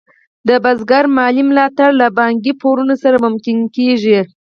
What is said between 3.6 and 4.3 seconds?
کېږي.